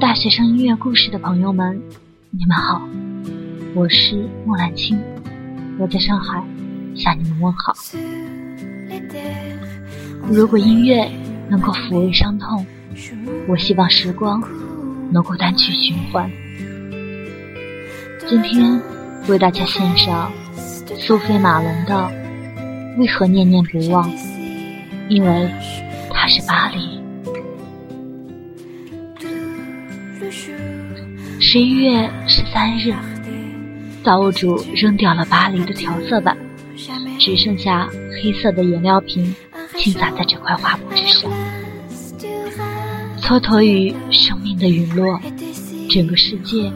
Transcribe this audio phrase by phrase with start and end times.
[0.00, 1.78] 大学生音乐故事的朋友们，
[2.30, 2.80] 你们好，
[3.74, 4.98] 我是木兰青，
[5.78, 6.42] 我在上海
[6.96, 7.74] 向你们问好。
[10.26, 11.06] 如果音乐
[11.50, 12.64] 能够抚慰伤痛，
[13.46, 14.42] 我希望时光
[15.12, 16.30] 能够单曲循环。
[18.26, 18.80] 今天
[19.28, 20.32] 为大家献上
[20.96, 22.10] 苏菲玛龙的
[22.98, 24.10] 《为何念念不忘》，
[25.10, 25.50] 因为
[26.10, 26.99] 它是巴黎。
[31.52, 32.94] 十一月十三日，
[34.04, 36.38] 造物主扔掉了巴黎的调色板，
[37.18, 37.88] 只剩下
[38.22, 39.34] 黑色的颜料瓶
[39.76, 41.28] 倾洒在这块画布之上。
[43.20, 45.20] 蹉跎于生命的陨落，
[45.90, 46.72] 整个世界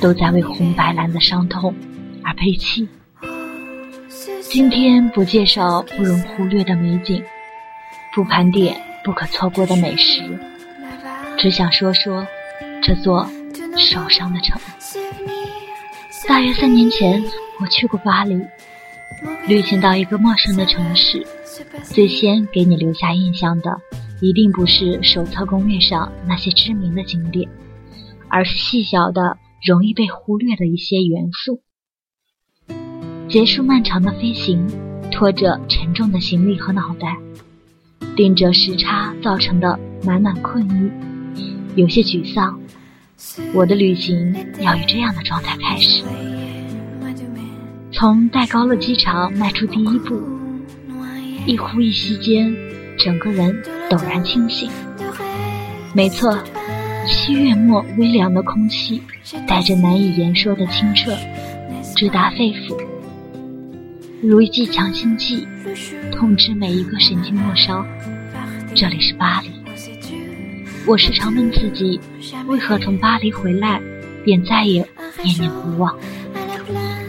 [0.00, 1.72] 都在为红白蓝的伤痛
[2.24, 2.88] 而悲泣。
[4.40, 7.22] 今天不介绍不容忽略的美景，
[8.12, 10.22] 不盘点不可错过的美食，
[11.36, 12.26] 只想说说
[12.82, 13.24] 这座。
[13.76, 14.60] 受伤的城。
[16.28, 17.22] 大约三年前，
[17.60, 18.40] 我去过巴黎。
[19.48, 21.26] 旅行到一个陌生的城市，
[21.82, 23.80] 最先给你留下印象的，
[24.20, 27.48] 一定不是手册攻略上那些知名的景点，
[28.28, 29.36] 而是细小的、
[29.66, 31.62] 容易被忽略的一些元素。
[33.28, 34.66] 结束漫长的飞行，
[35.10, 37.16] 拖着沉重的行李和脑袋，
[38.14, 40.64] 顶着时差造成的满满困
[41.34, 42.60] 意，有些沮丧。
[43.52, 46.02] 我的旅行要以这样的状态开始，
[47.92, 50.22] 从戴高乐机场迈出第一步，
[51.46, 52.54] 一呼一吸间，
[52.98, 53.54] 整个人
[53.90, 54.70] 陡然清醒。
[55.92, 56.38] 没错，
[57.08, 59.02] 七月末微凉的空气
[59.46, 61.16] 带着难以言说的清澈，
[61.96, 62.78] 直达肺腑，
[64.22, 65.46] 如一剂强心剂，
[66.12, 67.84] 痛治每一个神经末梢。
[68.74, 69.57] 这里是巴黎。
[70.86, 72.00] 我时常问自己，
[72.46, 73.80] 为何从巴黎回来，
[74.24, 74.86] 便再也
[75.22, 75.94] 念念不忘？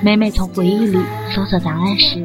[0.01, 0.99] 每每从回忆里
[1.33, 2.21] 搜索答案时，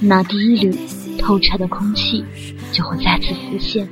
[0.00, 0.78] 那第一缕
[1.18, 2.24] 透彻的空气
[2.72, 3.88] 就会再次浮现，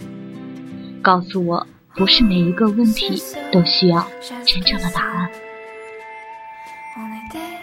[1.03, 4.07] 告诉我，不是每一个问题都需要
[4.45, 5.29] 真正的答案。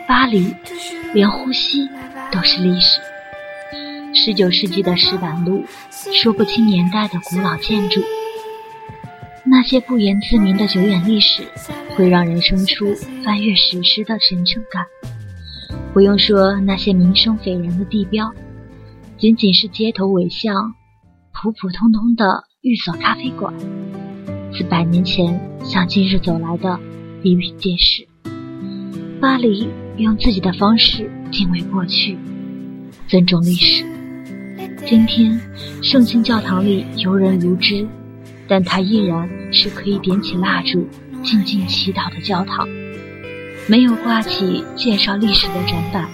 [0.05, 0.53] 巴黎，
[1.13, 1.87] 连呼吸
[2.29, 2.99] 都是历史。
[4.13, 5.63] 十九世纪的石板路，
[6.13, 8.01] 说不清年代的古老建筑。
[9.55, 11.43] 那些不言自明的久远历史，
[11.95, 12.87] 会让人生出
[13.23, 14.83] 翻阅史诗的神圣感。
[15.93, 18.33] 不用说那些名声斐然的地标，
[19.15, 20.73] 仅仅是街头尾巷、
[21.31, 23.53] 普普通通的寓所咖啡馆，
[24.51, 26.79] 自百年前向今日走来的
[27.21, 28.07] 比比皆是。
[29.21, 32.17] 巴黎用自己的方式敬畏过去，
[33.07, 33.85] 尊重历史。
[34.87, 35.39] 今天，
[35.83, 37.87] 圣心教堂里游人如织。
[38.47, 40.87] 但它依然是可以点起蜡烛、
[41.23, 42.67] 静静祈祷的教堂，
[43.67, 46.09] 没有挂起介绍历史的展板，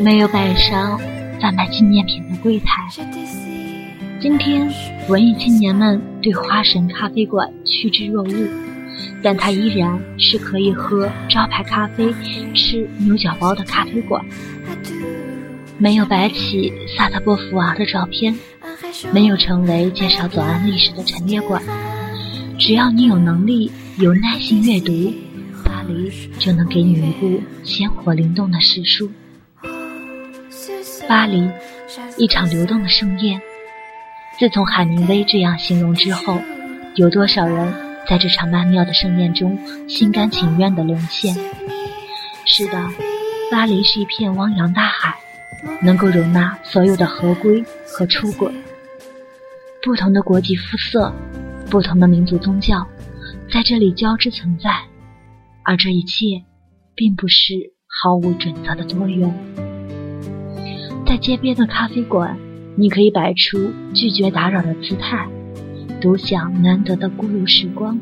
[0.00, 0.98] 没有摆上
[1.40, 2.82] 贩卖纪念品的柜台。
[4.20, 4.72] 今天，
[5.08, 8.48] 文艺青年们对花神咖啡馆趋之若鹜，
[9.22, 12.10] 但它依然是可以喝招牌咖啡、
[12.54, 14.24] 吃牛角包的咖啡馆。
[15.76, 18.34] 没有摆起萨特波伏娃的照片。
[19.12, 21.62] 没有成为介绍左岸历史的陈列馆，
[22.58, 25.12] 只要你有能力、有耐心阅读，
[25.64, 29.10] 巴黎就能给你一部鲜活灵动的史书。
[31.08, 31.50] 巴黎，
[32.16, 33.40] 一场流动的盛宴。
[34.38, 36.40] 自从海明威这样形容之后，
[36.96, 37.72] 有多少人
[38.08, 39.56] 在这场曼妙的盛宴中
[39.88, 41.34] 心甘情愿地沦陷？
[42.46, 42.90] 是的，
[43.50, 45.14] 巴黎是一片汪洋大海，
[45.80, 48.50] 能够容纳所有的合规和出轨。
[49.84, 51.12] 不同的国籍肤色，
[51.70, 52.86] 不同的民族宗教，
[53.52, 54.70] 在这里交织存在，
[55.62, 56.42] 而这一切，
[56.94, 57.52] 并不是
[57.86, 59.30] 毫无准则的多元。
[61.06, 62.34] 在街边的咖啡馆，
[62.76, 65.28] 你可以摆出拒绝打扰的姿态，
[66.00, 67.94] 独享难得的孤独时光；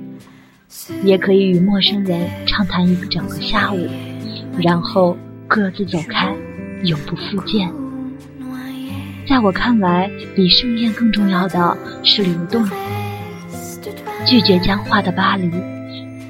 [1.03, 3.89] 也可以与陌生人畅谈一整个下午，
[4.63, 5.17] 然后
[5.49, 6.33] 各自走开，
[6.85, 7.82] 永不复见。
[9.33, 11.75] 在我看来，比盛宴更重要的
[12.05, 12.69] 是流动。
[14.27, 15.51] 拒绝僵化的巴黎，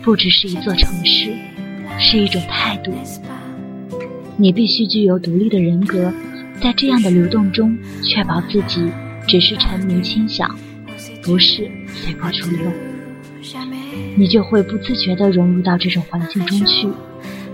[0.04, 1.34] 不只是一座城市，
[1.98, 2.94] 是一种态度。
[4.36, 6.14] 你必须具有独立的人格，
[6.62, 8.88] 在这样的流动中，确保自己
[9.26, 10.56] 只是沉迷轻响，
[11.24, 12.70] 不是随波逐流。
[14.14, 16.86] 你就会不自觉地融入到这种环境中去，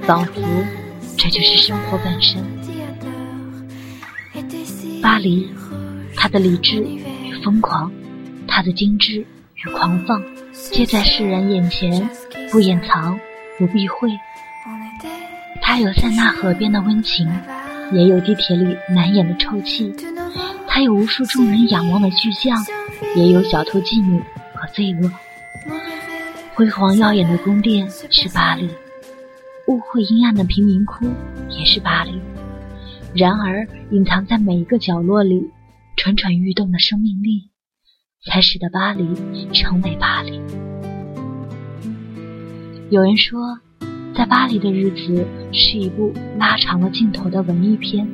[0.03, 0.43] 仿佛
[1.17, 2.45] 这就是生活本身。
[5.09, 5.49] 巴黎，
[6.15, 7.91] 它的理智与疯狂，
[8.47, 9.25] 它的精致
[9.55, 10.23] 与狂放，
[10.53, 12.07] 皆在世人眼前，
[12.53, 13.19] 不掩藏，
[13.59, 14.11] 不避讳。
[15.63, 17.27] 它有塞纳河边的温情，
[17.91, 19.91] 也有地铁里难掩的臭气。
[20.67, 22.63] 它有无数众人仰望的巨匠，
[23.17, 24.21] 也有小偷妓女
[24.53, 25.11] 和罪恶。
[26.55, 28.69] 辉煌耀眼的宫殿是巴黎，
[29.69, 31.07] 污秽阴暗的贫民窟
[31.49, 32.21] 也是巴黎。
[33.15, 35.51] 然而，隐藏在每一个角落里、
[35.97, 37.51] 蠢蠢欲动的生命力，
[38.25, 39.07] 才使得巴黎
[39.53, 40.41] 成为巴黎。
[42.91, 43.59] 有人说。
[44.17, 48.05] 在巴黎的日子是一部拉长了镜头的文艺片。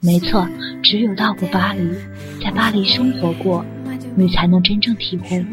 [0.00, 0.48] 没错，
[0.82, 1.88] 只有到过巴黎，
[2.42, 3.64] 在巴黎生活过，
[4.16, 5.46] 你才能真正体会。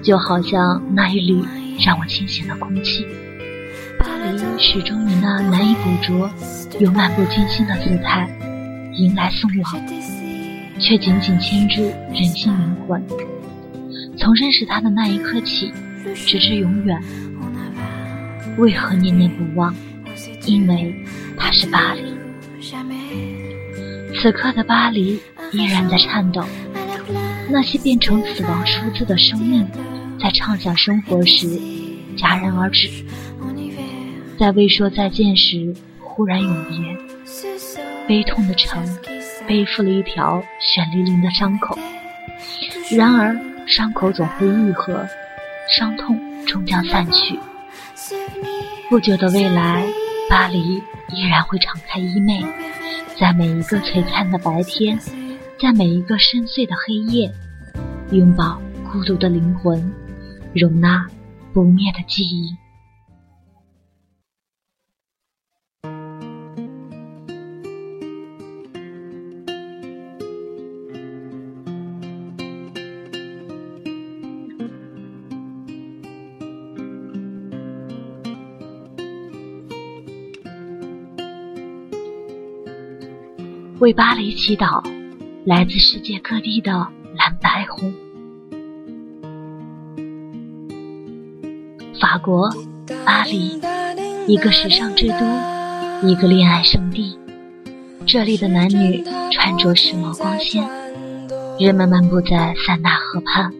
[0.00, 1.44] 就好像那一缕
[1.84, 3.04] 让我清醒的空气。
[4.18, 6.28] 巴黎始终以那难以捕捉
[6.80, 8.28] 又漫不经心的姿态
[8.94, 9.80] 迎来送往，
[10.80, 11.82] 却紧紧牵住
[12.12, 13.00] 人心灵魂。
[14.16, 15.72] 从认识他的那一刻起，
[16.16, 17.00] 直至永远。
[18.56, 19.72] 为何念念不忘？
[20.46, 20.92] 因为
[21.36, 22.02] 他是巴黎。
[24.20, 25.20] 此刻的巴黎
[25.52, 26.44] 依然在颤抖。
[27.48, 29.64] 那些变成死亡数字的生命，
[30.20, 31.46] 在畅想生活时
[32.16, 32.90] 戛然而止，
[34.38, 36.96] 在未说再见时忽然永别。
[38.06, 38.82] 悲痛的城
[39.46, 41.76] 背负了一条血淋淋的伤口，
[42.96, 43.36] 然而
[43.66, 45.06] 伤口总会愈合，
[45.68, 47.38] 伤痛终将散去。
[48.88, 49.86] 不久的未来，
[50.30, 50.82] 巴黎
[51.12, 52.46] 依然会敞开衣袂，
[53.18, 54.98] 在每一个璀璨的白天，
[55.60, 57.30] 在每一个深邃的黑夜，
[58.12, 58.58] 拥抱
[58.90, 59.92] 孤独的灵魂，
[60.54, 61.06] 容纳
[61.52, 62.56] 不灭的记忆。
[83.80, 84.82] 为巴黎祈祷，
[85.44, 86.72] 来自世界各地的
[87.14, 87.94] 蓝白红。
[92.00, 92.50] 法国
[93.06, 93.60] 巴黎，
[94.26, 97.16] 一个时尚之都，一个恋爱圣地。
[98.04, 100.68] 这里的男女穿着时髦光鲜，
[101.60, 103.52] 人们漫步在塞纳河畔，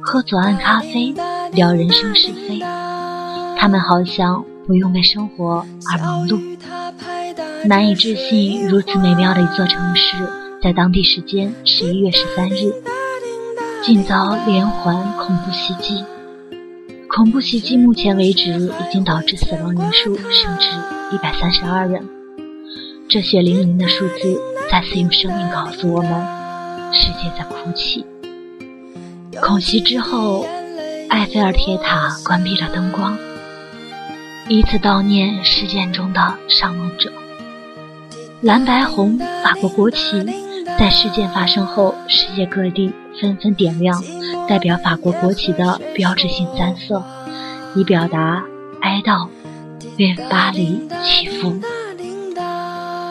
[0.00, 1.14] 喝左岸咖啡，
[1.52, 2.58] 聊人生是非。
[3.56, 6.51] 他们好像不用为生活而忙碌。
[7.64, 10.16] 难以置信，如此美妙的一座城市，
[10.60, 12.72] 在当地时间十一月十三日，
[13.84, 16.04] 竟遭连环恐怖袭击。
[17.08, 20.70] 恐怖袭击目前为止已经导致死亡人数升至
[21.12, 22.04] 一百三十二人。
[23.08, 26.10] 这血淋淋的数字再次用生命告诉我们：
[26.92, 28.04] 世界在哭泣。
[29.40, 30.46] 恐袭之后，
[31.10, 33.16] 埃菲尔铁塔关闭了灯光，
[34.48, 37.12] 以此悼念事件中的伤亡者。
[38.42, 40.20] 蓝白红法国国旗
[40.76, 44.02] 在事件发生后，世界各地纷纷点亮
[44.48, 47.00] 代表法国国旗的标志性三色，
[47.76, 48.42] 以表达
[48.80, 49.28] 哀悼，
[49.96, 51.54] 为巴黎祈福。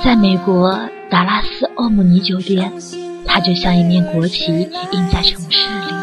[0.03, 0.77] 在美国
[1.09, 2.69] 达拉斯奥姆尼酒店，
[3.25, 5.93] 它就像一面国旗印在城市里。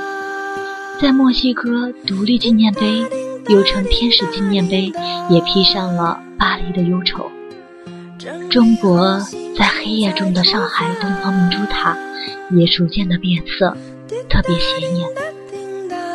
[1.03, 3.05] 在墨西哥独立纪念碑，
[3.49, 4.91] 又称天使纪念碑，
[5.29, 7.31] 也披上了巴黎的忧愁。
[8.51, 9.21] 中国
[9.59, 11.95] 在黑夜中的上海东方明珠塔
[12.51, 13.77] 也逐渐的变色，
[14.31, 15.07] 特别显眼。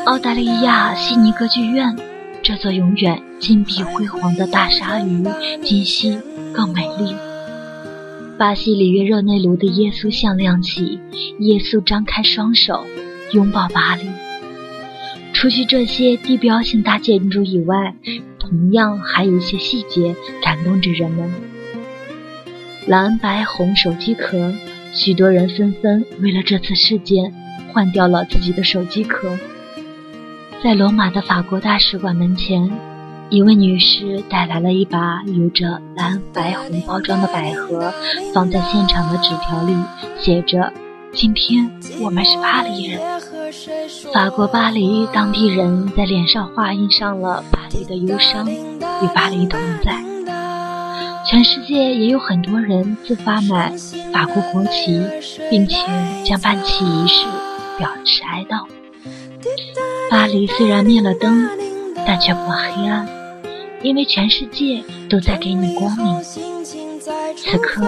[0.06, 1.96] 澳大利亚悉尼歌剧院
[2.42, 5.24] 这座永远金碧辉煌的大鲨鱼，
[5.64, 6.18] 今夕
[6.52, 7.16] 更美丽。
[8.40, 11.00] 巴西里约热内卢的耶稣像亮起，
[11.40, 12.84] 耶稣张开双手
[13.34, 14.10] 拥抱巴黎。
[15.34, 17.94] 除去这些地标性大建筑以外，
[18.40, 21.32] 同样还有一些细节感动着人们。
[22.86, 24.54] 蓝白红手机壳，
[24.94, 27.34] 许多人纷纷为了这次事件
[27.72, 29.38] 换掉了自己的手机壳。
[30.62, 32.70] 在罗马的法国大使馆门前，
[33.30, 37.94] 一位女士带来了一把有着蓝白红包装的百合，
[38.34, 39.74] 放在现场的纸条里
[40.20, 40.74] 写着
[41.16, 41.72] ：“今天
[42.02, 43.00] 我们是巴黎人，
[44.14, 50.04] 法国巴黎当地人在脸上画印上了巴黎的忧伤，与巴黎同在。”
[51.26, 53.72] 全世界也有很多人自发买
[54.12, 55.02] 法国国旗，
[55.50, 55.78] 并且
[56.26, 57.26] 将办旗仪式
[57.78, 58.68] 表示哀悼。
[60.10, 61.50] 巴黎虽然灭了灯，
[62.06, 63.08] 但却不黑暗，
[63.82, 66.22] 因为全世界都在给你光明。
[67.36, 67.86] 此刻，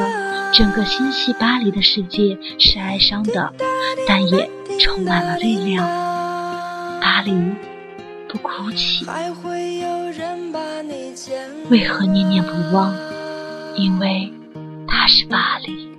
[0.53, 3.53] 整个心系巴黎的世界是哀伤的，
[4.07, 4.49] 但也
[4.79, 5.85] 充满了力量。
[7.01, 7.31] 巴黎
[8.29, 9.05] 不哭泣？
[11.69, 12.93] 为何念念不忘？
[13.77, 14.31] 因为
[14.87, 15.94] 它是巴黎。